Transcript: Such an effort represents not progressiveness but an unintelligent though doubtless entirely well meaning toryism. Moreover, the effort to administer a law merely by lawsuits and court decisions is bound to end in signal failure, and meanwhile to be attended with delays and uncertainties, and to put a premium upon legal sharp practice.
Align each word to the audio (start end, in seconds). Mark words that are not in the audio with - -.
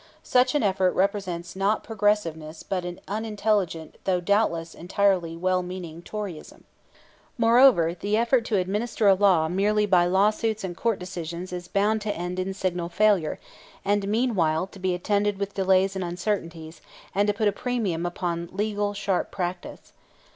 Such 0.23 0.55
an 0.55 0.63
effort 0.63 0.93
represents 0.95 1.55
not 1.55 1.83
progressiveness 1.83 2.63
but 2.63 2.85
an 2.85 2.99
unintelligent 3.07 3.99
though 4.05 4.19
doubtless 4.19 4.73
entirely 4.73 5.37
well 5.37 5.61
meaning 5.61 6.01
toryism. 6.01 6.63
Moreover, 7.37 7.93
the 7.93 8.17
effort 8.17 8.43
to 8.45 8.57
administer 8.57 9.07
a 9.07 9.13
law 9.13 9.47
merely 9.47 9.85
by 9.85 10.07
lawsuits 10.07 10.63
and 10.63 10.75
court 10.75 10.97
decisions 10.97 11.53
is 11.53 11.67
bound 11.67 12.01
to 12.01 12.15
end 12.15 12.39
in 12.39 12.55
signal 12.55 12.89
failure, 12.89 13.37
and 13.85 14.07
meanwhile 14.07 14.65
to 14.65 14.79
be 14.79 14.95
attended 14.95 15.37
with 15.37 15.53
delays 15.53 15.95
and 15.95 16.03
uncertainties, 16.03 16.81
and 17.13 17.27
to 17.27 17.33
put 17.35 17.47
a 17.47 17.51
premium 17.51 18.03
upon 18.03 18.49
legal 18.51 18.95
sharp 18.95 19.29
practice. 19.29 19.93